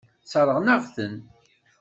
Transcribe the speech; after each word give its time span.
Sseṛɣen-aɣ-ten. 0.23 1.15